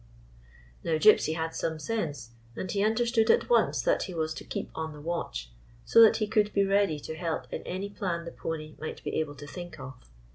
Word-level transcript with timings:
"Now, 0.83 0.93
Gypsy 0.93 1.35
had 1.35 1.53
some 1.53 1.77
sense, 1.77 2.31
and 2.55 2.71
he 2.71 2.83
under 2.83 3.05
stood 3.05 3.29
at 3.29 3.51
once 3.51 3.83
that 3.83 4.01
he 4.01 4.15
was 4.15 4.33
to 4.33 4.43
keep 4.43 4.71
on 4.73 4.93
the 4.93 4.99
watch, 4.99 5.51
so 5.85 6.01
that 6.01 6.17
he 6.17 6.25
could 6.25 6.51
be 6.53 6.65
ready 6.65 6.99
to 7.01 7.13
help 7.15 7.45
in 7.53 7.61
any 7.67 7.87
plan 7.91 8.25
the 8.25 8.31
pony 8.31 8.73
might 8.79 9.03
be 9.03 9.13
able 9.19 9.35
to 9.35 9.45
think 9.45 9.79
of. 9.79 9.93